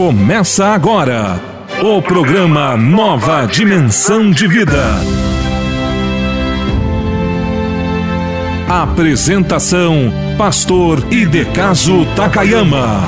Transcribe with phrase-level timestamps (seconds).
[0.00, 1.38] Começa agora
[1.82, 4.82] o programa Nova Dimensão de Vida.
[8.66, 13.02] Apresentação: Pastor Idecaso Takayama.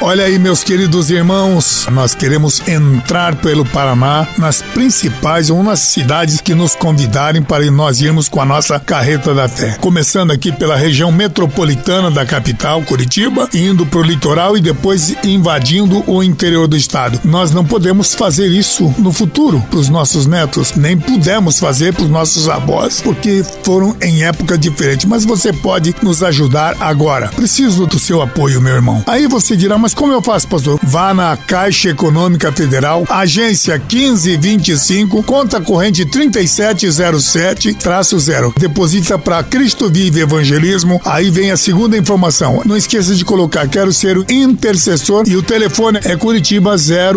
[0.00, 6.40] Olha aí, meus queridos irmãos, nós queremos entrar pelo Paraná nas principais ou nas cidades
[6.40, 9.76] que nos convidarem para nós irmos com a nossa carreta da fé.
[9.80, 16.04] Começando aqui pela região metropolitana da capital, Curitiba, indo para o litoral e depois invadindo
[16.06, 17.20] o interior do estado.
[17.24, 22.04] Nós não podemos fazer isso no futuro para os nossos netos, nem pudemos fazer para
[22.04, 25.08] os nossos avós, porque foram em época diferente.
[25.08, 27.28] Mas você pode nos ajudar agora.
[27.34, 29.02] Preciso do seu apoio, meu irmão.
[29.04, 30.78] Aí você dirá, mas mas como eu faço, pastor?
[30.82, 38.52] Vá na Caixa Econômica Federal, agência 1525, conta corrente 3707-0.
[38.58, 41.00] Deposita para Cristo Vive Evangelismo.
[41.06, 42.60] Aí vem a segunda informação.
[42.66, 46.76] Não esqueça de colocar, quero ser intercessor e o telefone é Curitiba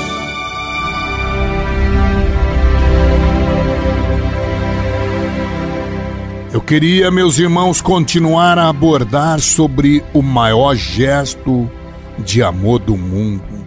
[6.52, 11.70] Eu queria, meus irmãos, continuar a abordar sobre o maior gesto
[12.18, 13.66] de amor do mundo.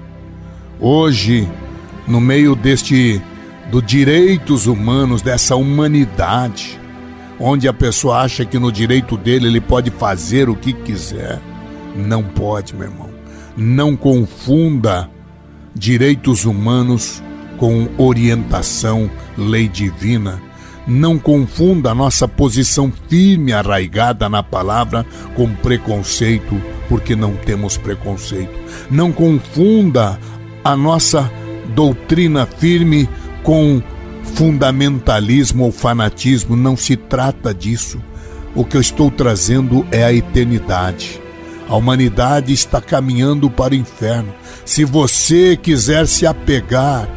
[0.80, 1.50] Hoje,
[2.08, 3.20] no meio deste
[3.72, 6.80] do direitos humanos dessa humanidade,
[7.40, 11.42] onde a pessoa acha que no direito dele ele pode fazer o que quiser,
[11.96, 13.10] não pode, meu irmão.
[13.56, 15.10] Não confunda
[15.74, 17.24] direitos humanos
[17.58, 20.42] com orientação, lei divina.
[20.88, 28.54] Não confunda a nossa posição firme, arraigada na palavra, com preconceito, porque não temos preconceito.
[28.92, 30.20] Não confunda
[30.64, 31.32] a nossa
[31.74, 33.10] doutrina firme
[33.42, 33.82] com
[34.36, 36.56] fundamentalismo ou fanatismo.
[36.56, 38.00] Não se trata disso.
[38.54, 41.25] O que eu estou trazendo é a eternidade.
[41.68, 44.34] A humanidade está caminhando para o inferno.
[44.64, 47.10] Se você quiser se apegar,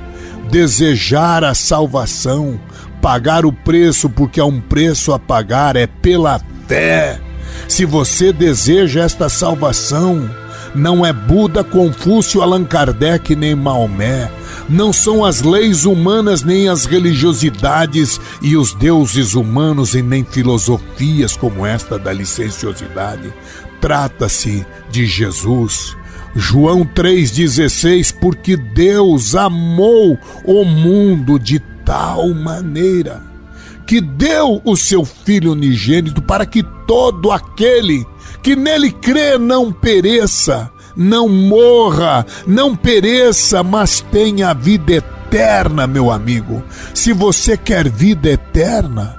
[0.50, 2.58] desejar a salvação,
[3.02, 7.20] pagar o preço, porque há um preço a pagar, é pela fé.
[7.68, 10.28] Se você deseja esta salvação,
[10.74, 14.30] não é Buda, Confúcio, Allan Kardec nem Maomé.
[14.68, 21.36] Não são as leis humanas, nem as religiosidades e os deuses humanos, e nem filosofias
[21.36, 23.32] como esta da licenciosidade.
[23.80, 25.96] Trata-se de Jesus.
[26.34, 33.28] João 3,16: Porque Deus amou o mundo de tal maneira
[33.88, 38.06] que deu o seu Filho unigênito para que todo aquele
[38.42, 46.62] que nele crê não pereça, não morra, não pereça, mas tenha vida eterna, meu amigo.
[46.92, 49.16] Se você quer vida eterna,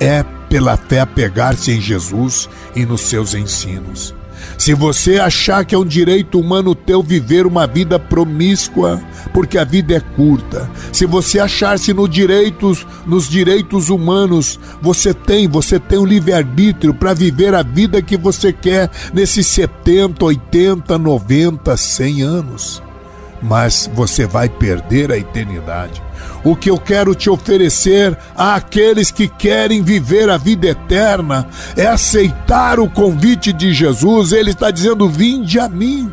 [0.00, 4.14] é pela fé apegar-se em Jesus e nos seus ensinos.
[4.56, 9.00] Se você achar que é um direito humano teu viver uma vida promíscua,
[9.32, 10.68] porque a vida é curta.
[10.92, 16.92] Se você achar-se no direitos, nos direitos humanos, você tem, você tem o um livre-arbítrio
[16.92, 22.82] para viver a vida que você quer nesses 70, 80, 90, 100 anos.
[23.40, 26.07] Mas você vai perder a eternidade.
[26.44, 32.78] O que eu quero te oferecer àqueles que querem viver a vida eterna é aceitar
[32.78, 34.32] o convite de Jesus.
[34.32, 36.12] Ele está dizendo: Vinde a mim,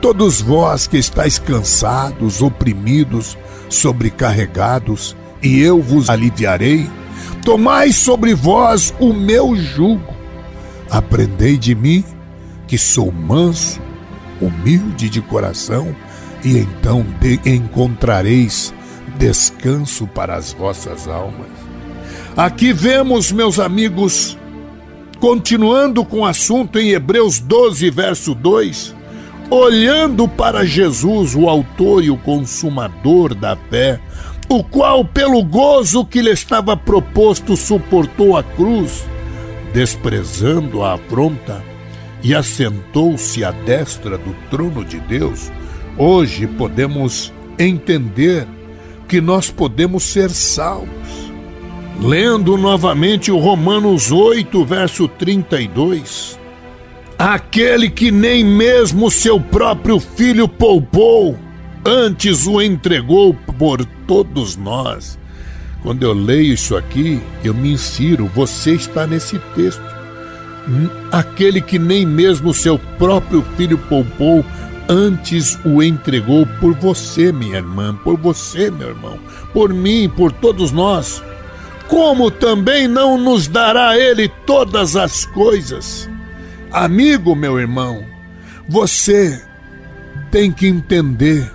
[0.00, 3.38] todos vós que estáis cansados, oprimidos,
[3.68, 6.88] sobrecarregados, e eu vos aliviarei.
[7.44, 10.14] Tomai sobre vós o meu jugo.
[10.90, 12.04] Aprendei de mim,
[12.66, 13.80] que sou manso,
[14.40, 15.94] humilde de coração,
[16.44, 17.06] e então
[17.46, 18.74] encontrareis
[19.18, 21.50] descanso para as vossas almas.
[22.36, 24.38] Aqui vemos, meus amigos,
[25.18, 28.94] continuando com o assunto em Hebreus 12, verso 2,
[29.50, 34.00] olhando para Jesus, o Autor e o Consumador da fé,
[34.48, 39.04] o qual, pelo gozo que lhe estava proposto, suportou a cruz,
[39.72, 41.62] desprezando a afronta,
[42.22, 45.50] e assentou-se à destra do trono de Deus.
[45.96, 48.46] Hoje podemos entender
[49.10, 50.88] que nós podemos ser salvos.
[52.00, 56.38] Lendo novamente o Romanos 8, verso 32.
[57.18, 61.36] Aquele que nem mesmo seu próprio filho poupou,
[61.84, 65.18] antes o entregou por todos nós.
[65.82, 69.82] Quando eu leio isso aqui, eu me insiro, você está nesse texto.
[71.10, 74.44] Aquele que nem mesmo seu próprio filho poupou,
[74.90, 79.20] antes o entregou por você, minha irmã, por você, meu irmão,
[79.52, 81.22] por mim, por todos nós.
[81.86, 86.10] Como também não nos dará Ele todas as coisas?
[86.72, 88.04] Amigo, meu irmão,
[88.68, 89.40] você
[90.30, 91.50] tem que entender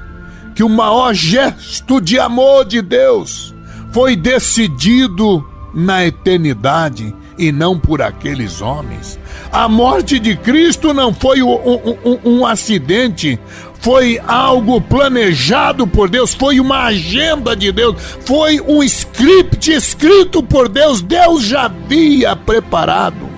[0.55, 3.53] que o maior gesto de amor de Deus
[3.91, 9.19] foi decidido na eternidade e não por aqueles homens.
[9.51, 13.39] A morte de Cristo não foi um, um, um, acidente,
[13.79, 17.95] foi algo planejado por Deus, foi uma agenda de Deus,
[18.25, 23.29] foi um script escrito por Deus, Deus já havia preparado.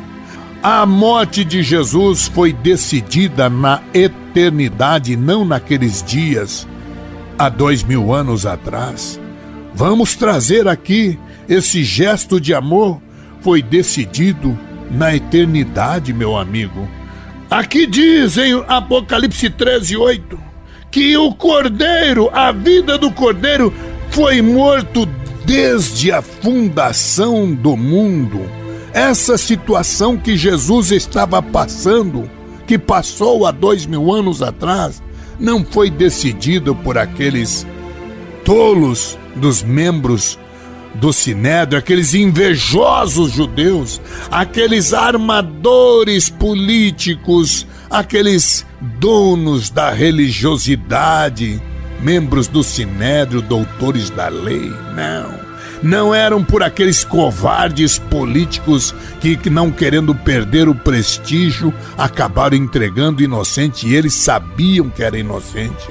[0.64, 6.68] A morte de Jesus foi decidida na eternidade, não naqueles dias,
[7.38, 9.20] há dois mil anos atrás.
[9.74, 13.00] Vamos trazer aqui esse gesto de amor
[13.42, 14.60] foi decidido
[14.90, 16.88] na eternidade, meu amigo.
[17.50, 20.40] Aqui diz em Apocalipse 13, 8,
[20.92, 23.74] que o cordeiro, a vida do cordeiro,
[24.10, 25.08] foi morto
[25.46, 28.50] desde a fundação do mundo.
[28.94, 32.30] Essa situação que Jesus estava passando,
[32.66, 35.02] que passou há dois mil anos atrás,
[35.40, 37.66] não foi decidida por aqueles
[38.44, 40.38] tolos dos membros
[40.96, 44.02] do Sinédrio, aqueles invejosos judeus,
[44.32, 48.66] aqueles armadores políticos, aqueles
[49.00, 51.62] donos da religiosidade,
[52.02, 54.72] membros do Sinédrio, doutores da lei.
[54.96, 55.48] Não.
[55.84, 63.88] Não eram por aqueles covardes políticos que, não querendo perder o prestígio, acabaram entregando inocente
[63.88, 65.88] e eles sabiam que era inocente.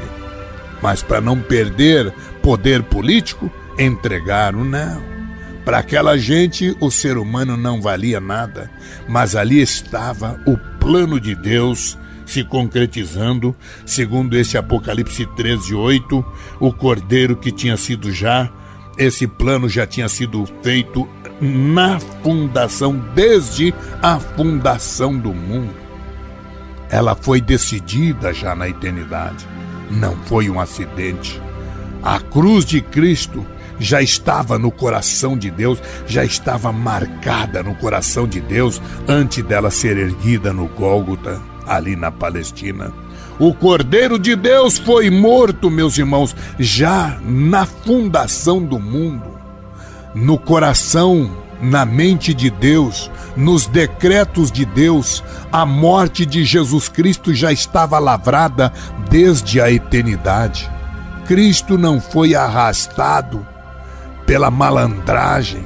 [0.83, 2.13] Mas para não perder
[2.43, 5.03] poder político, entregaram, não.
[5.65, 8.71] Para aquela gente, o ser humano não valia nada,
[9.09, 16.25] mas ali estava o plano de Deus se concretizando, segundo esse Apocalipse 13, 8,
[16.61, 18.51] o cordeiro que tinha sido já,
[18.99, 21.09] esse plano já tinha sido feito
[21.41, 25.75] na fundação, desde a fundação do mundo.
[26.89, 29.47] Ela foi decidida já na eternidade,
[29.91, 31.41] não foi um acidente.
[32.03, 33.45] A cruz de Cristo
[33.79, 39.71] já estava no coração de Deus, já estava marcada no coração de Deus antes dela
[39.71, 42.93] ser erguida no Gólgota, ali na Palestina.
[43.39, 49.37] O Cordeiro de Deus foi morto, meus irmãos, já na fundação do mundo.
[50.15, 51.31] No coração,
[51.61, 57.99] na mente de Deus, nos decretos de Deus, a morte de Jesus Cristo já estava
[57.99, 58.73] lavrada
[59.11, 60.71] desde a eternidade.
[61.27, 63.47] Cristo não foi arrastado
[64.27, 65.65] pela malandragem,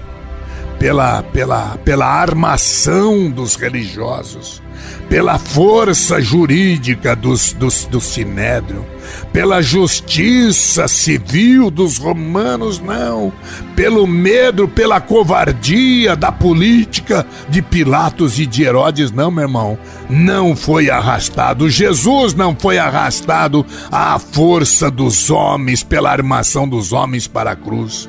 [0.79, 4.63] pela, pela, pela armação dos religiosos.
[5.09, 8.87] pela força jurídica dos, dos, do Sinédrio,
[9.33, 13.33] pela justiça civil dos romanos, não,
[13.75, 20.55] pelo medo, pela covardia da política de Pilatos e de Herodes, não, meu irmão, não
[20.55, 21.69] foi arrastado.
[21.69, 28.09] Jesus não foi arrastado à força dos homens, pela armação dos homens para a cruz.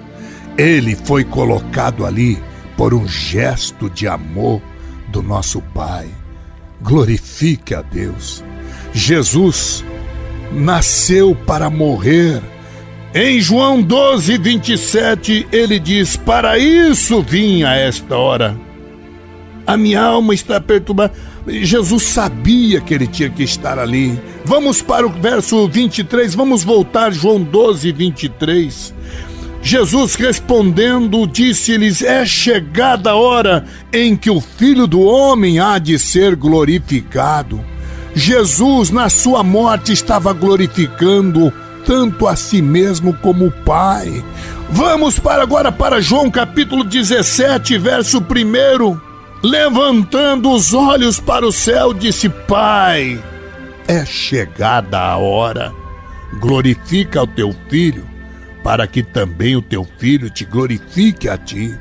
[0.57, 2.41] Ele foi colocado ali
[2.77, 4.61] por um gesto de amor
[5.09, 6.07] do nosso Pai.
[6.81, 8.43] Glorifique a Deus.
[8.93, 9.83] Jesus
[10.51, 12.41] nasceu para morrer.
[13.13, 18.57] Em João 12, 27, ele diz: Para isso vim a esta hora.
[19.67, 21.13] A minha alma está perturbada.
[21.47, 24.19] Jesus sabia que ele tinha que estar ali.
[24.45, 28.93] Vamos para o verso 23, vamos voltar, João 12, 23.
[29.61, 35.99] Jesus respondendo, disse-lhes: É chegada a hora em que o Filho do Homem há de
[35.99, 37.63] ser glorificado.
[38.13, 41.53] Jesus, na sua morte, estava glorificando
[41.85, 44.23] tanto a si mesmo como o Pai.
[44.69, 48.99] Vamos para agora para João capítulo 17, verso 1.
[49.43, 53.23] Levantando os olhos para o céu, disse: Pai,
[53.87, 55.71] é chegada a hora.
[56.39, 58.10] Glorifica o teu filho
[58.63, 61.77] para que também o teu filho te glorifique a ti.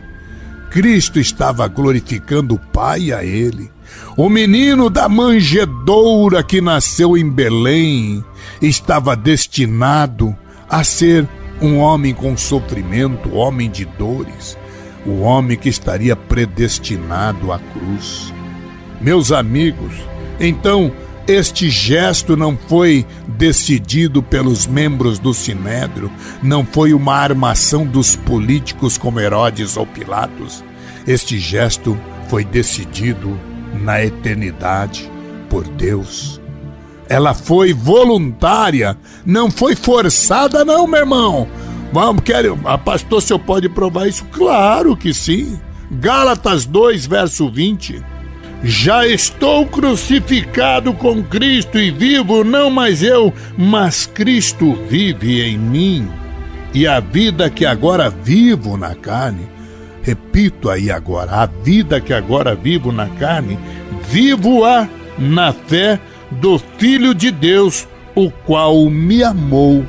[0.70, 3.70] Cristo estava glorificando o Pai a ele.
[4.16, 8.24] O menino da manjedoura que nasceu em Belém
[8.62, 10.36] estava destinado
[10.68, 11.28] a ser
[11.60, 14.56] um homem com sofrimento, homem de dores,
[15.04, 18.32] o homem que estaria predestinado à cruz.
[19.00, 19.92] Meus amigos,
[20.38, 20.92] então
[21.26, 26.10] este gesto não foi decidido pelos membros do Sinédrio,
[26.42, 30.64] não foi uma armação dos políticos como Herodes ou Pilatos.
[31.06, 31.98] Este gesto
[32.28, 33.38] foi decidido
[33.74, 35.10] na eternidade
[35.48, 36.40] por Deus.
[37.08, 38.96] Ela foi voluntária,
[39.26, 41.48] não foi forçada, não, meu irmão.
[41.92, 44.24] Vamos, quero, a pastor, se eu pode provar isso?
[44.26, 45.58] Claro que sim.
[45.90, 48.00] Gálatas 2, verso 20.
[48.62, 56.08] Já estou crucificado com Cristo e vivo, não mais eu, mas Cristo vive em mim.
[56.74, 59.48] E a vida que agora vivo na carne,
[60.02, 63.58] repito aí agora, a vida que agora vivo na carne,
[64.06, 64.86] vivo-a
[65.18, 65.98] na fé
[66.30, 69.86] do Filho de Deus, o qual me amou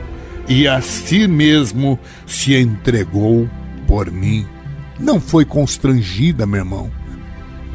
[0.48, 3.50] e a si mesmo se entregou
[3.86, 4.48] por mim.
[4.98, 7.01] Não foi constrangida, meu irmão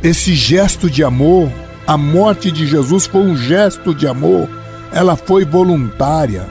[0.06, 1.50] esse gesto de amor,
[1.84, 4.48] a morte de Jesus foi um gesto de amor,
[4.92, 6.46] ela foi voluntária.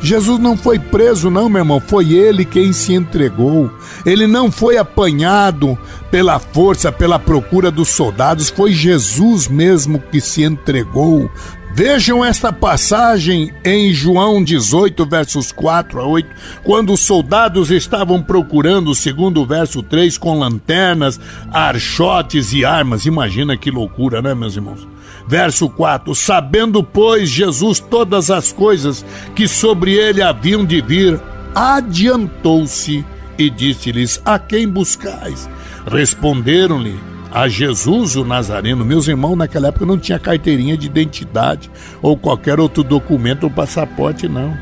[0.00, 3.70] Jesus não foi preso, não, meu irmão, foi ele quem se entregou.
[4.06, 5.78] Ele não foi apanhado
[6.10, 11.30] pela força, pela procura dos soldados, foi Jesus mesmo que se entregou
[11.74, 16.28] Vejam esta passagem em João 18, versos 4 a 8,
[16.62, 21.18] quando os soldados estavam procurando, segundo o verso 3, com lanternas,
[21.50, 23.06] archotes e armas.
[23.06, 24.86] Imagina que loucura, né, meus irmãos?
[25.26, 29.02] Verso 4: Sabendo, pois, Jesus todas as coisas
[29.34, 31.18] que sobre ele haviam de vir,
[31.54, 33.02] adiantou-se
[33.38, 35.48] e disse-lhes: A quem buscais?
[35.86, 38.84] Responderam-lhe: a Jesus o Nazareno.
[38.84, 41.70] Meus irmãos, naquela época não tinha carteirinha de identidade
[42.02, 44.56] ou qualquer outro documento ou passaporte, não.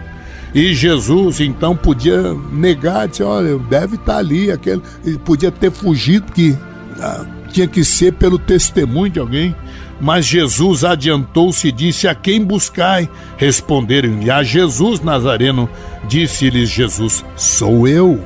[0.54, 6.32] E Jesus então podia negar, dizer, olha, deve estar ali, aquele, ele podia ter fugido,
[6.32, 6.56] que
[7.00, 9.54] ah, tinha que ser pelo testemunho de alguém.
[10.00, 13.08] Mas Jesus adiantou-se e disse: A quem buscai?
[13.36, 15.68] Responderam-lhe: A Jesus Nazareno.
[16.08, 18.18] Disse-lhes Jesus: Sou eu.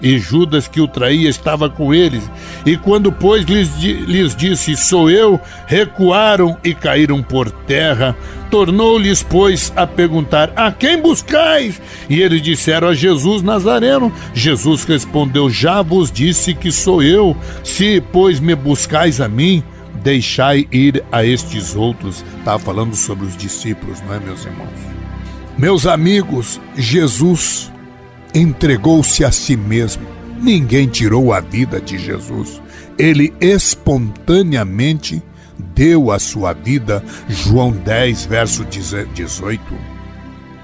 [0.00, 2.30] E Judas, que o traía, estava com eles.
[2.64, 8.16] E quando, pois, lhes, lhes disse: Sou eu, recuaram e caíram por terra.
[8.50, 11.80] Tornou-lhes, pois, a perguntar: A quem buscais?
[12.08, 14.12] E eles disseram: A Jesus Nazareno.
[14.34, 17.36] Jesus respondeu: Já vos disse que sou eu.
[17.64, 19.62] Se, pois, me buscais a mim,
[20.02, 22.24] deixai ir a estes outros.
[22.38, 24.68] Estava falando sobre os discípulos, não é, meus irmãos?
[25.58, 27.72] Meus amigos, Jesus
[28.36, 30.06] entregou-se a si mesmo.
[30.40, 32.60] Ninguém tirou a vida de Jesus.
[32.98, 35.22] Ele espontaneamente
[35.74, 37.02] deu a sua vida.
[37.28, 39.62] João 10, verso 18.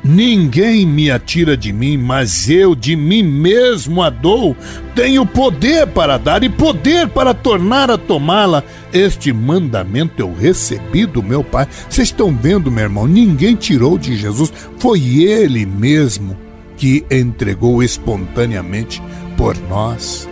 [0.05, 4.55] Ninguém me atira de mim, mas eu de mim mesmo a dou.
[4.95, 8.62] Tenho poder para dar e poder para tornar a tomá-la.
[8.93, 11.67] Este mandamento eu recebi do meu Pai.
[11.88, 13.07] Vocês estão vendo, meu irmão?
[13.07, 16.42] Ninguém tirou de Jesus, foi ele mesmo
[16.83, 19.01] que entregou espontaneamente
[19.37, 20.29] por nós.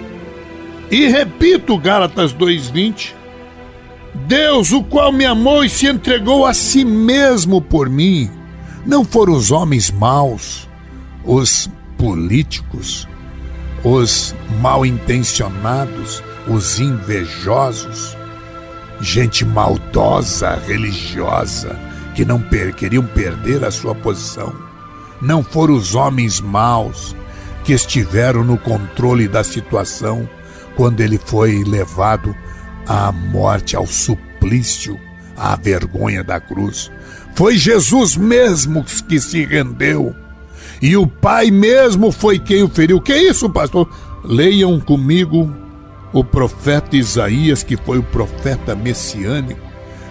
[0.90, 3.14] E repito, Gálatas 2:20,
[4.26, 8.28] Deus, o qual me amou e se entregou a si mesmo por mim.
[8.84, 10.68] Não foram os homens maus,
[11.24, 13.06] os políticos,
[13.84, 18.16] os mal intencionados, os invejosos,
[19.00, 21.78] gente maldosa, religiosa,
[22.16, 24.69] que não per queriam perder a sua posição.
[25.20, 27.14] Não foram os homens maus
[27.64, 30.28] que estiveram no controle da situação
[30.76, 32.34] quando ele foi levado
[32.86, 34.98] à morte, ao suplício,
[35.36, 36.90] à vergonha da cruz.
[37.34, 40.14] Foi Jesus mesmo que se rendeu.
[40.80, 43.00] E o Pai mesmo foi quem o feriu.
[43.00, 43.88] Que é isso, pastor?
[44.24, 45.54] Leiam comigo
[46.12, 49.60] o profeta Isaías, que foi o profeta messiânico,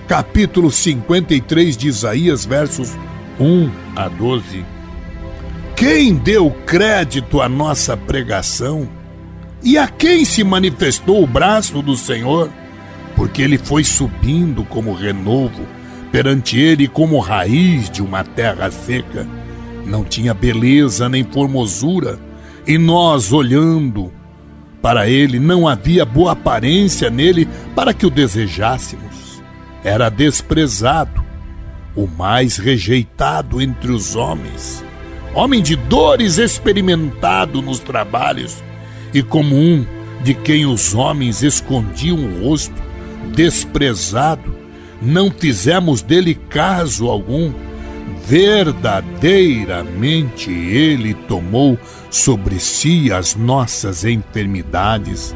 [0.07, 2.95] capítulo 53 de Isaías, versos
[3.39, 4.78] 1 a 12.
[5.79, 8.85] Quem deu crédito à nossa pregação?
[9.63, 12.49] E a quem se manifestou o braço do Senhor?
[13.15, 15.65] Porque ele foi subindo como renovo
[16.11, 19.25] perante ele como raiz de uma terra seca.
[19.85, 22.19] Não tinha beleza nem formosura,
[22.67, 24.11] e nós olhando
[24.81, 29.41] para ele não havia boa aparência nele para que o desejássemos.
[29.81, 31.23] Era desprezado,
[31.95, 34.83] o mais rejeitado entre os homens,
[35.39, 38.61] homem de dores experimentado nos trabalhos
[39.13, 39.85] e como um
[40.21, 42.75] de quem os homens escondiam o rosto,
[43.33, 44.53] desprezado,
[45.01, 47.53] não fizemos dele caso algum.
[48.25, 51.79] Verdadeiramente ele tomou
[52.11, 55.33] sobre si as nossas enfermidades,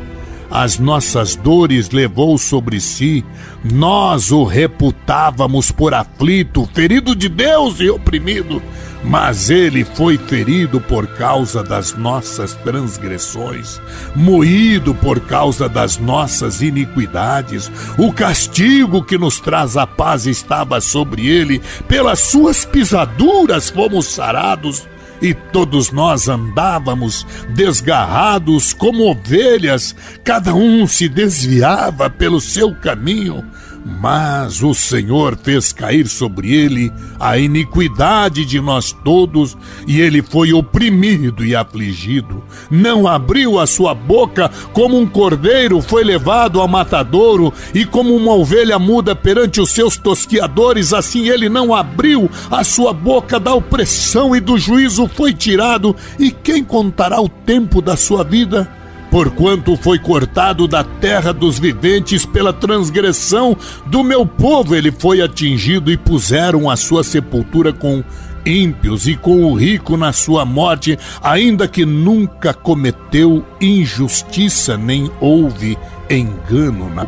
[0.51, 3.23] as nossas dores levou sobre si,
[3.63, 8.61] nós o reputávamos por aflito, ferido de Deus e oprimido,
[9.03, 13.81] mas ele foi ferido por causa das nossas transgressões,
[14.15, 17.71] moído por causa das nossas iniquidades.
[17.97, 24.87] O castigo que nos traz a paz estava sobre ele, pelas suas pisaduras fomos sarados
[25.21, 33.45] e todos nós andávamos desgarrados como ovelhas, cada um se desviava pelo seu caminho,
[33.85, 40.53] mas o Senhor fez cair sobre ele a iniquidade de nós todos, e ele foi
[40.53, 42.43] oprimido e afligido.
[42.69, 48.33] Não abriu a sua boca, como um cordeiro foi levado ao matadouro, e como uma
[48.33, 54.35] ovelha muda perante os seus tosquiadores, assim ele não abriu a sua boca da opressão
[54.35, 55.95] e do juízo foi tirado.
[56.17, 58.82] E quem contará o tempo da sua vida?
[59.13, 65.91] Porquanto foi cortado da terra dos viventes pela transgressão do meu povo, ele foi atingido
[65.91, 68.03] e puseram a sua sepultura com
[68.43, 75.77] ímpios e com o rico na sua morte, ainda que nunca cometeu injustiça nem houve
[76.09, 77.05] engano na.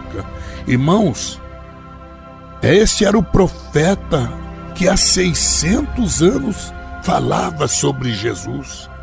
[0.68, 1.41] Irmãos,
[2.62, 4.32] este era o profeta
[4.76, 8.94] que há 600 anos falava sobre Jesus.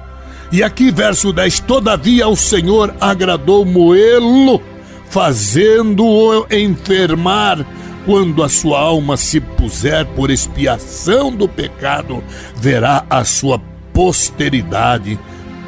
[0.53, 4.61] E aqui, verso 10: Todavia o Senhor agradou moê-lo,
[5.09, 7.67] fazendo-o enfermar.
[8.05, 12.23] Quando a sua alma se puser por expiação do pecado,
[12.57, 13.61] verá a sua
[13.95, 15.19] posteridade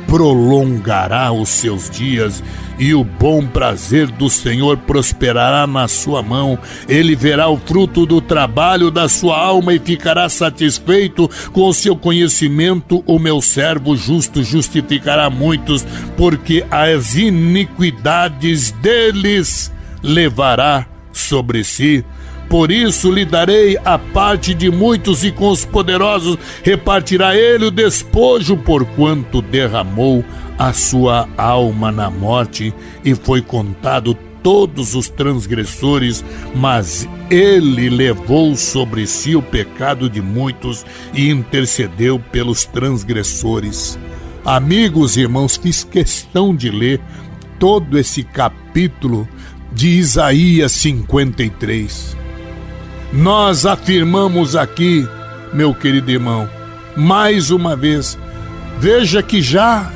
[0.06, 2.42] prolongará os seus dias
[2.78, 6.58] e o bom prazer do Senhor prosperará na sua mão.
[6.88, 11.96] Ele verá o fruto do trabalho da sua alma e ficará satisfeito com o seu
[11.96, 13.02] conhecimento.
[13.06, 15.86] O meu servo justo justificará muitos,
[16.16, 22.04] porque as iniquidades deles levará sobre si.
[22.48, 27.70] Por isso lhe darei a parte de muitos, e com os poderosos repartirá ele o
[27.70, 30.24] despojo, porquanto derramou
[30.58, 32.72] a sua alma na morte,
[33.04, 36.22] e foi contado todos os transgressores,
[36.54, 43.98] mas ele levou sobre si o pecado de muitos e intercedeu pelos transgressores.
[44.44, 47.00] Amigos e irmãos, fiz questão de ler
[47.58, 49.26] todo esse capítulo
[49.72, 52.23] de Isaías 53.
[53.14, 55.08] Nós afirmamos aqui,
[55.52, 56.50] meu querido irmão,
[56.96, 58.18] mais uma vez,
[58.80, 59.88] veja que já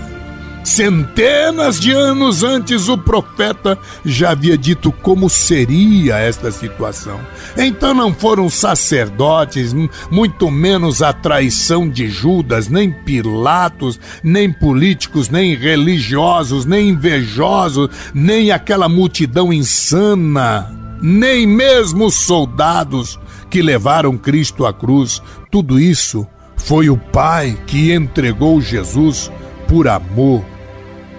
[0.62, 7.18] centenas de anos antes o profeta já havia dito como seria esta situação.
[7.56, 9.74] Então não foram sacerdotes,
[10.12, 18.52] muito menos a traição de Judas, nem Pilatos, nem políticos, nem religiosos, nem invejosos, nem
[18.52, 23.18] aquela multidão insana nem mesmo os soldados
[23.50, 25.22] que levaram Cristo à cruz.
[25.50, 29.30] Tudo isso foi o Pai que entregou Jesus
[29.66, 30.44] por amor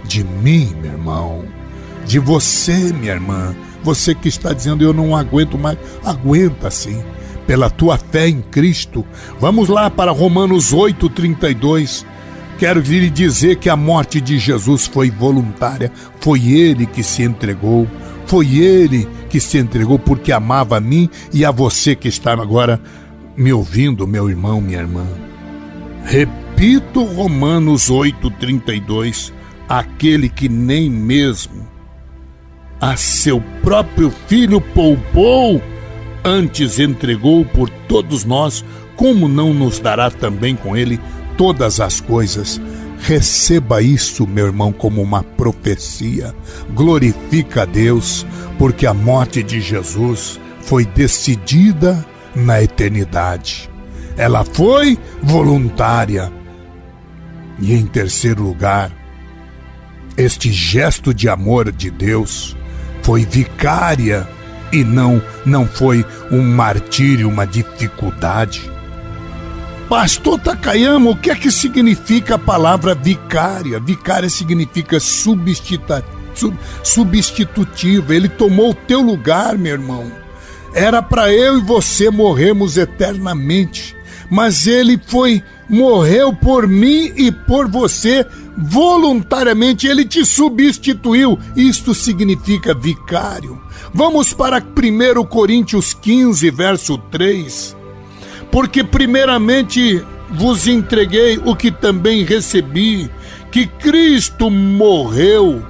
[0.05, 1.45] de mim, meu irmão,
[2.05, 7.01] de você, minha irmã, Você que está dizendo eu não aguento mais, aguenta sim.
[7.47, 9.05] Pela tua fé em Cristo.
[9.39, 12.05] Vamos lá para Romanos 8:32.
[12.59, 17.87] Quero vir dizer que a morte de Jesus foi voluntária, foi ele que se entregou,
[18.29, 22.79] foi ele que se entregou porque amava a mim e a você que está agora
[23.35, 25.03] me ouvindo, meu irmão, minha irmã.
[26.05, 29.33] Repito Romanos 8:32,
[29.67, 31.67] aquele que nem mesmo
[32.79, 35.59] a seu próprio filho poupou,
[36.23, 38.63] antes entregou por todos nós,
[38.95, 40.99] como não nos dará também com ele
[41.35, 42.61] todas as coisas.
[43.01, 46.33] Receba isso, meu irmão, como uma profecia.
[46.73, 48.25] Glorifica a Deus,
[48.57, 53.69] porque a morte de Jesus foi decidida na eternidade.
[54.17, 56.31] Ela foi voluntária.
[57.59, 58.91] E em terceiro lugar,
[60.15, 62.55] este gesto de amor de Deus
[63.01, 64.27] foi vicária
[64.71, 68.69] e não não foi um martírio, uma dificuldade.
[69.89, 73.79] Pastor Takayama, o que é que significa a palavra vicária?
[73.79, 78.13] Vicária significa substituta, sub, substitutiva.
[78.13, 80.11] Ele tomou o teu lugar, meu irmão.
[80.75, 83.95] Era para eu e você morrermos eternamente,
[84.29, 91.39] mas ele foi morreu por mim e por você voluntariamente, ele te substituiu.
[91.55, 93.59] Isto significa vicário.
[93.91, 97.78] Vamos para 1 Coríntios 15, verso 3
[98.51, 103.09] porque primeiramente vos entreguei o que também recebi,
[103.51, 105.63] que Cristo morreu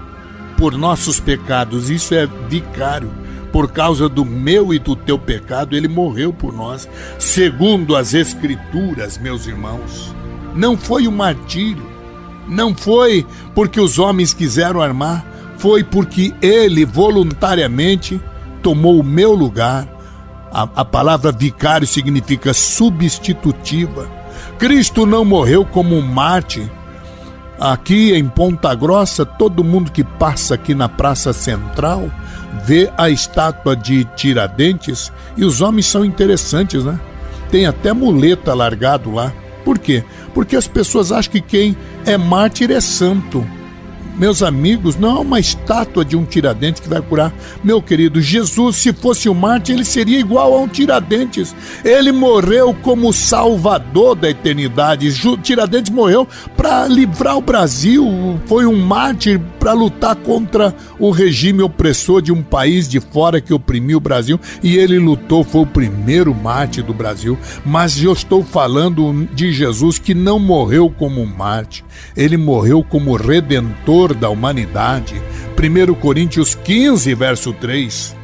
[0.57, 1.89] por nossos pecados.
[1.89, 3.11] Isso é vicário.
[3.51, 6.87] Por causa do meu e do teu pecado, ele morreu por nós,
[7.17, 10.13] segundo as Escrituras, meus irmãos.
[10.53, 11.83] Não foi um martírio,
[12.47, 15.25] não foi porque os homens quiseram armar,
[15.57, 18.21] foi porque ele voluntariamente
[18.61, 19.98] tomou o meu lugar
[20.51, 24.09] a, a palavra vicário significa substitutiva.
[24.57, 26.69] Cristo não morreu como um mártir.
[27.59, 32.09] Aqui em Ponta Grossa, todo mundo que passa aqui na Praça Central
[32.63, 36.99] vê a estátua de Tiradentes e os homens são interessantes, né?
[37.51, 39.33] Tem até muleta largado lá.
[39.65, 40.03] Por quê?
[40.33, 43.45] Porque as pessoas acham que quem é mártir é santo.
[44.19, 47.33] Meus amigos, não é uma estátua de um tiradentes que vai curar.
[47.63, 51.55] Meu querido, Jesus, se fosse um Marte, ele seria igual a um tiradentes.
[51.85, 55.09] Ele morreu como salvador da eternidade.
[55.41, 56.27] Tiradentes morreu
[56.57, 58.05] para livrar o Brasil.
[58.45, 63.53] Foi um mártir para lutar contra o regime opressor de um país de fora que
[63.53, 64.37] oprimiu o Brasil.
[64.61, 67.37] E ele lutou, foi o primeiro mártir do Brasil.
[67.65, 71.85] Mas eu estou falando de Jesus que não morreu como um mártir.
[72.17, 75.21] Ele morreu como redentor da humanidade.
[75.57, 78.15] 1 Coríntios 15, verso 3.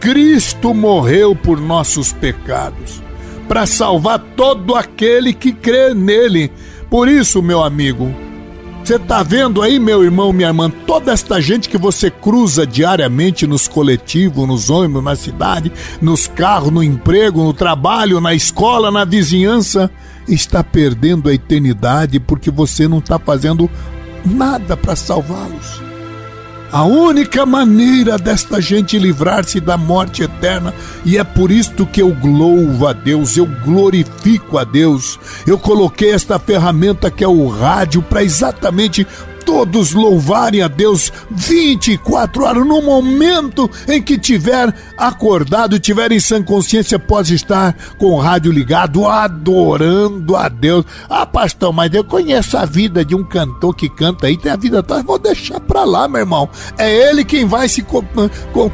[0.00, 3.02] Cristo morreu por nossos pecados,
[3.48, 6.52] para salvar todo aquele que crê nele.
[6.90, 8.14] Por isso, meu amigo,
[8.84, 13.46] você está vendo aí, meu irmão, minha irmã, toda esta gente que você cruza diariamente
[13.46, 19.06] nos coletivos, nos ônibus, na cidade, nos carros, no emprego, no trabalho, na escola, na
[19.06, 19.90] vizinhança,
[20.28, 23.70] está perdendo a eternidade porque você não está fazendo
[24.24, 25.82] nada para salvá-los.
[26.74, 32.16] A única maneira desta gente livrar-se da morte eterna, e é por isto que eu
[32.20, 35.20] louvo a Deus, eu glorifico a Deus.
[35.46, 39.06] Eu coloquei esta ferramenta que é o rádio para exatamente
[39.44, 46.42] todos louvarem a Deus 24 horas, no momento em que tiver acordado, tiver em sã
[46.42, 50.84] consciência, pode estar com o rádio ligado, adorando a Deus.
[51.08, 54.56] Ah, pastor, mas eu conheço a vida de um cantor que canta aí, tem a
[54.56, 56.48] vida toda, vou deixar pra lá, meu irmão.
[56.78, 57.84] É ele quem vai se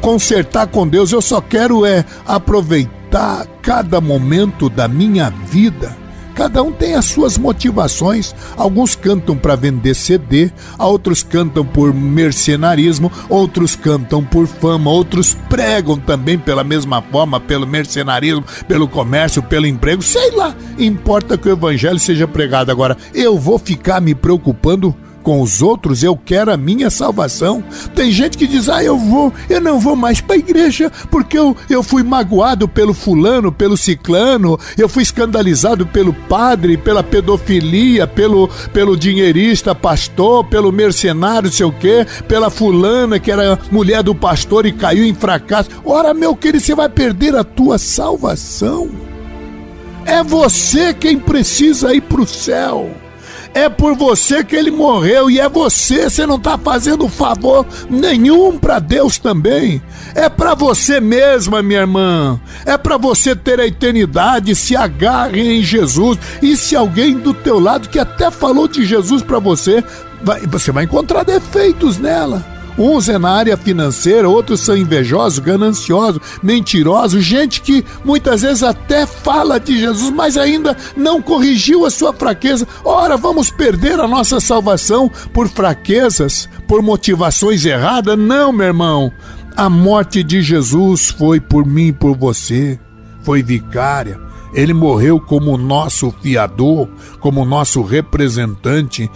[0.01, 1.11] consertar com Deus.
[1.11, 6.00] Eu só quero é aproveitar cada momento da minha vida
[6.35, 8.33] Cada um tem as suas motivações.
[8.55, 15.97] Alguns cantam para vender CD, outros cantam por mercenarismo, outros cantam por fama, outros pregam
[15.97, 20.55] também pela mesma forma, pelo mercenarismo, pelo comércio, pelo emprego, sei lá.
[20.77, 22.71] Importa que o evangelho seja pregado.
[22.71, 27.63] Agora, eu vou ficar me preocupando com os outros, eu quero a minha salvação.
[27.95, 31.37] Tem gente que diz: ah, eu vou, eu não vou mais para a igreja porque
[31.37, 38.07] eu, eu fui magoado pelo fulano, pelo ciclano, eu fui escandalizado pelo padre, pela pedofilia,
[38.07, 44.15] pelo, pelo dinheirista pastor, pelo mercenário, sei o quê, pela fulana que era mulher do
[44.15, 45.69] pastor e caiu em fracasso.
[45.85, 48.89] Ora, meu querido, você vai perder a tua salvação.
[50.05, 52.89] É você quem precisa ir para o céu.
[53.53, 58.57] É por você que ele morreu e é você, você não está fazendo favor nenhum
[58.57, 59.81] para Deus também.
[60.15, 62.39] É para você mesma, minha irmã.
[62.65, 66.17] É para você ter a eternidade, se agarre em Jesus.
[66.41, 69.83] E se alguém do teu lado que até falou de Jesus para você,
[70.23, 72.60] vai, você vai encontrar defeitos nela.
[72.77, 79.05] Uns é na área financeira, outros são invejosos, gananciosos, mentirosos, gente que muitas vezes até
[79.05, 82.67] fala de Jesus, mas ainda não corrigiu a sua fraqueza.
[82.83, 88.17] Ora, vamos perder a nossa salvação por fraquezas, por motivações erradas?
[88.17, 89.11] Não, meu irmão.
[89.55, 92.79] A morte de Jesus foi por mim e por você,
[93.21, 96.87] foi vicária ele morreu como nosso fiador,
[97.19, 99.09] como nosso representante,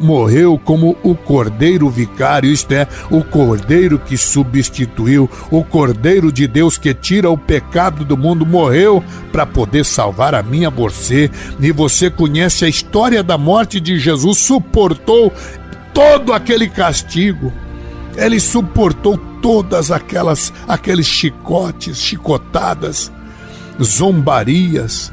[0.00, 6.78] morreu como o cordeiro vicário, isto é, o cordeiro que substituiu, o cordeiro de Deus
[6.78, 11.30] que tira o pecado do mundo, morreu para poder salvar a minha você.
[11.60, 15.32] E você conhece a história da morte de Jesus, suportou
[15.92, 17.52] todo aquele castigo.
[18.16, 23.12] Ele suportou todas aquelas aqueles chicotes, chicotadas
[23.82, 25.12] zombarias,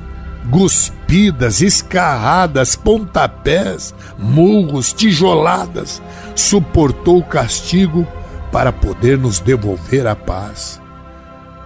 [0.49, 6.01] guspidas, escarradas, pontapés, murros, tijoladas,
[6.36, 8.08] suportou o castigo
[8.51, 10.82] para poder nos devolver a paz.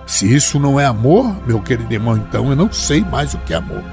[0.06, 3.54] Se isso não é amor, meu querido irmão, então eu não sei mais o que
[3.54, 3.84] é amor.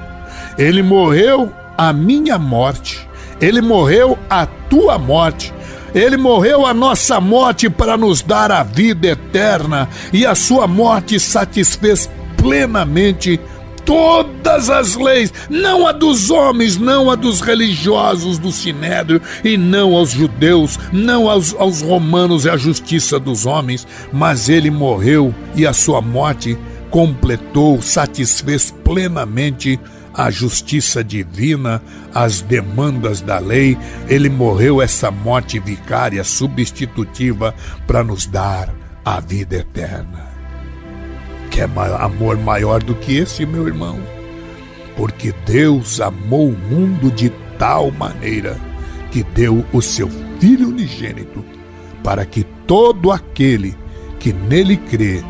[0.57, 3.07] Ele morreu a minha morte,
[3.39, 5.53] ele morreu a tua morte,
[5.93, 11.19] ele morreu a nossa morte para nos dar a vida eterna, e a sua morte
[11.19, 13.39] satisfez plenamente
[13.87, 19.95] todas as leis, não a dos homens, não a dos religiosos do Sinédrio, e não
[19.95, 25.65] aos judeus, não aos, aos romanos e a justiça dos homens, mas ele morreu e
[25.65, 26.57] a sua morte
[26.91, 29.79] completou, satisfez plenamente
[30.13, 31.81] a justiça divina,
[32.13, 33.77] as demandas da lei.
[34.09, 38.73] Ele morreu essa morte vicária, substitutiva, para nos dar
[39.05, 40.26] a vida eterna
[41.57, 41.67] quer
[41.99, 43.99] amor maior do que esse, meu irmão?
[44.95, 48.59] Porque Deus amou o mundo de tal maneira
[49.11, 50.07] que deu o seu
[50.39, 51.43] Filho unigênito,
[52.03, 53.75] para que todo aquele
[54.19, 55.23] que nele crê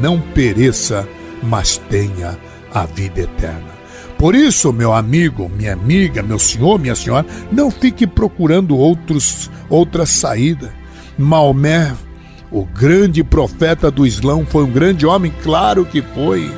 [0.00, 1.06] não pereça,
[1.42, 2.38] mas tenha
[2.72, 3.68] a vida eterna.
[4.16, 10.06] Por isso, meu amigo, minha amiga, meu senhor, minha senhora, não fique procurando outros, outra
[10.06, 10.72] saída.
[11.18, 11.94] Maomé
[12.50, 16.50] o grande profeta do Islão foi um grande homem, claro que foi.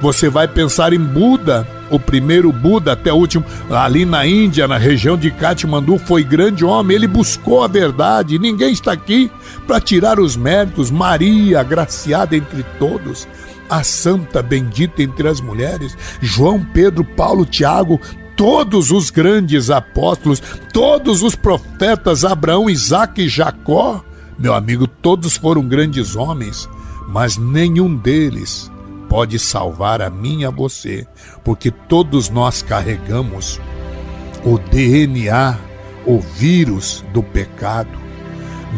[0.00, 4.78] Você vai pensar em Buda, o primeiro Buda até o último, ali na Índia, na
[4.78, 8.38] região de Katmandu, foi grande homem, ele buscou a verdade.
[8.38, 9.30] Ninguém está aqui
[9.66, 10.90] para tirar os méritos.
[10.90, 13.26] Maria, agraciada entre todos,
[13.68, 18.00] a santa bendita entre as mulheres, João, Pedro, Paulo, Tiago,
[18.36, 20.42] todos os grandes apóstolos,
[20.72, 24.04] todos os profetas, Abraão, Isaac e Jacó
[24.38, 26.68] meu amigo, todos foram grandes homens,
[27.08, 28.70] mas nenhum deles
[29.08, 31.06] pode salvar a mim e a você,
[31.44, 33.60] porque todos nós carregamos
[34.44, 35.58] o DNA,
[36.04, 37.96] o vírus do pecado.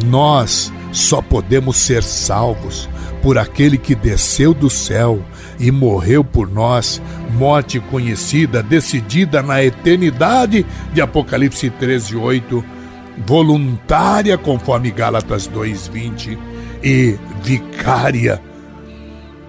[0.05, 2.89] Nós só podemos ser salvos
[3.23, 5.25] por aquele que desceu do céu
[5.59, 7.01] e morreu por nós,
[7.37, 12.76] morte conhecida, decidida na eternidade de Apocalipse 13, 8
[13.25, 16.39] voluntária, conforme Gálatas 2:20,
[16.83, 18.41] e vicária,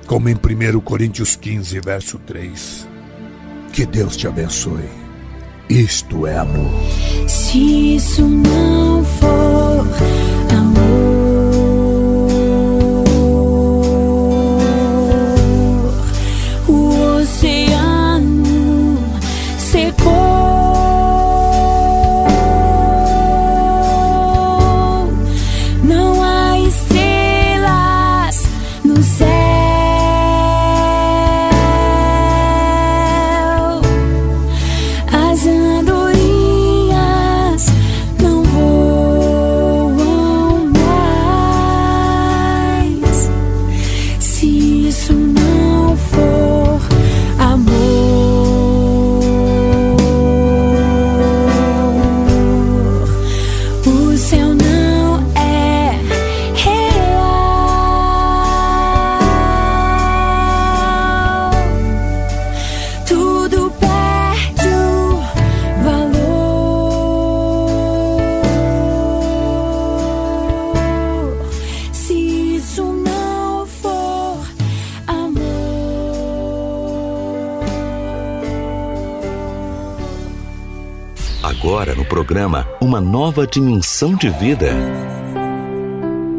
[0.05, 2.87] como em 1 Coríntios 15, verso 3.
[3.71, 4.89] Que Deus te abençoe.
[5.69, 6.71] Isto é amor.
[7.27, 9.26] Se isso não for
[82.27, 84.73] programa Uma Nova Dimensão de Vida.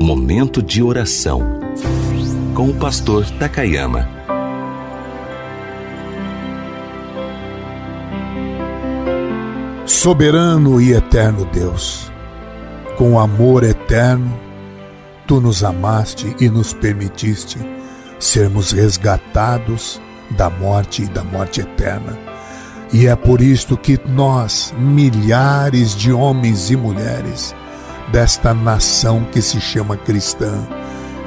[0.03, 1.41] Momento de oração
[2.55, 4.07] com o pastor Takayama.
[9.87, 12.13] Soberano e eterno Deus,
[12.99, 14.39] com amor eterno,
[15.27, 17.59] tu nos amaste e nos permitiste
[18.19, 19.99] sermos resgatados
[20.33, 22.28] da morte e da morte eterna
[22.93, 27.55] e é por isto que nós, milhares de homens e mulheres
[28.11, 30.67] desta nação que se chama cristã,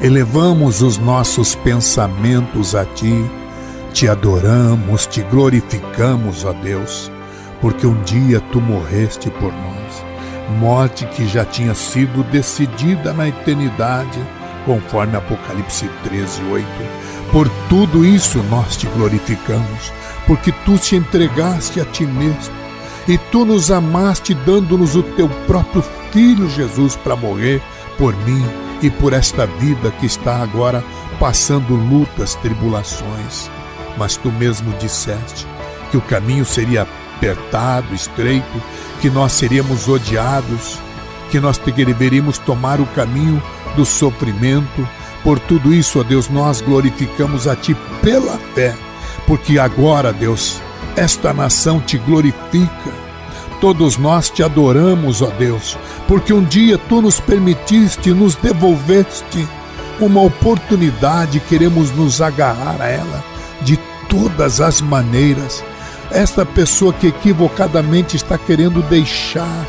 [0.02, 3.30] elevamos os nossos pensamentos a Ti,
[3.94, 7.12] te adoramos, te glorificamos, ó Deus,
[7.60, 10.06] porque um dia Tu morreste por nós,
[10.60, 14.20] morte que já tinha sido decidida na eternidade,
[14.66, 16.66] conforme Apocalipse 13, 8.
[17.32, 19.92] Por tudo isso nós te glorificamos
[20.28, 22.54] porque tu te entregaste a ti mesmo
[23.08, 27.62] e tu nos amaste, dando-nos o teu próprio Filho Jesus para morrer
[27.98, 28.46] por mim
[28.82, 30.84] e por esta vida que está agora
[31.20, 33.50] passando lutas, tribulações.
[33.98, 35.48] Mas tu mesmo disseste
[35.90, 38.62] que o caminho seria apertado, estreito,
[39.00, 40.80] que nós seríamos odiados,
[41.30, 43.42] que nós deveríamos tomar o caminho
[43.76, 44.88] do sofrimento.
[45.24, 48.76] Por tudo isso, ó Deus, nós glorificamos a Ti pela fé
[49.32, 50.62] porque agora, Deus,
[50.96, 52.92] esta nação te glorifica.
[53.60, 59.48] Todos nós te adoramos, ó Deus, porque um dia tu nos permitiste, nos devolveste
[60.00, 63.24] uma oportunidade, queremos nos agarrar a ela
[63.62, 63.78] de
[64.10, 65.64] todas as maneiras.
[66.12, 69.66] Esta pessoa que equivocadamente está querendo deixar,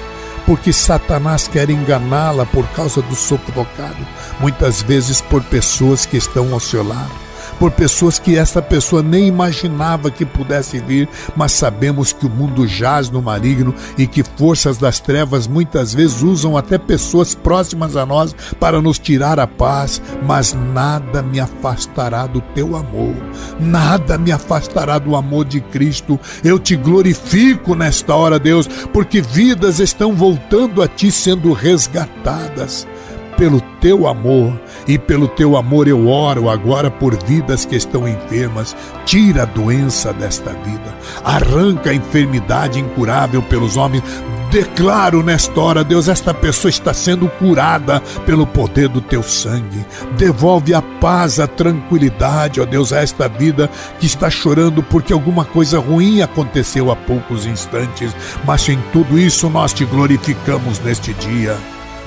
[0.52, 3.96] porque Satanás quer enganá-la por causa do sufocado,
[4.38, 7.21] muitas vezes por pessoas que estão ao seu lado
[7.62, 12.66] por pessoas que essa pessoa nem imaginava que pudesse vir, mas sabemos que o mundo
[12.66, 18.04] jaz no maligno e que forças das trevas muitas vezes usam até pessoas próximas a
[18.04, 23.14] nós para nos tirar a paz, mas nada me afastará do teu amor,
[23.60, 26.18] nada me afastará do amor de Cristo.
[26.42, 32.88] Eu te glorifico nesta hora, Deus, porque vidas estão voltando a ti sendo resgatadas
[33.36, 38.76] pelo teu amor e pelo teu amor eu oro agora por vidas que estão enfermas.
[39.04, 44.02] Tira a doença desta vida, arranca a enfermidade incurável pelos homens.
[44.50, 49.82] Declaro nesta hora, Deus, esta pessoa está sendo curada pelo poder do teu sangue.
[50.18, 55.42] Devolve a paz, a tranquilidade, ó Deus, a esta vida que está chorando porque alguma
[55.42, 58.14] coisa ruim aconteceu há poucos instantes.
[58.44, 61.56] Mas em tudo isso nós te glorificamos neste dia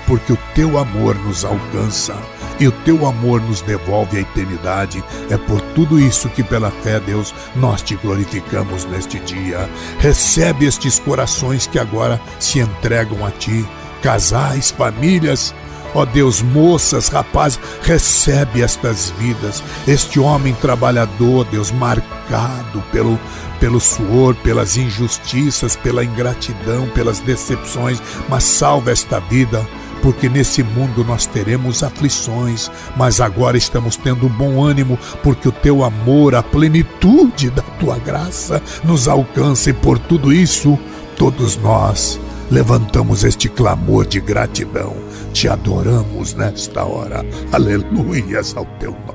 [0.06, 2.16] porque o teu amor nos alcança
[2.60, 5.04] e o teu amor nos devolve a eternidade.
[5.30, 9.70] É por tudo isso que, pela fé, Deus, nós te glorificamos neste dia.
[10.00, 13.65] Recebe estes corações que agora se entregam a ti,
[14.02, 15.54] casais, famílias.
[15.94, 23.18] Ó Deus, moças, rapazes, recebe estas vidas, este homem trabalhador, Deus, marcado pelo,
[23.62, 29.65] pelo suor, pelas injustiças, pela ingratidão, pelas decepções, mas salva esta vida
[30.01, 35.84] porque nesse mundo nós teremos aflições, mas agora estamos tendo bom ânimo, porque o teu
[35.84, 40.77] amor, a plenitude da tua graça nos alcança e por tudo isso,
[41.17, 42.19] todos nós
[42.51, 44.93] levantamos este clamor de gratidão.
[45.34, 47.25] Te adoramos nesta hora.
[47.51, 49.14] Aleluias ao teu nome.